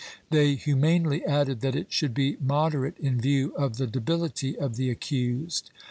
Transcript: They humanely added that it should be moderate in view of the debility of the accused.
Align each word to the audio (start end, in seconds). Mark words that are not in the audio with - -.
They 0.31 0.55
humanely 0.55 1.23
added 1.25 1.61
that 1.61 1.75
it 1.75 1.93
should 1.93 2.15
be 2.15 2.35
moderate 2.41 2.97
in 2.97 3.21
view 3.21 3.53
of 3.55 3.77
the 3.77 3.85
debility 3.85 4.57
of 4.57 4.75
the 4.75 4.89
accused. 4.89 5.69